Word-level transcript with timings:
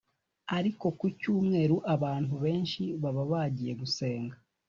ariko 0.57 0.85
ku 0.99 1.05
Cyumweru 1.19 1.75
abantu 1.95 2.33
benshi 2.43 2.81
baba 3.01 3.23
bagiye 3.31 3.73
gusenga 3.81 4.35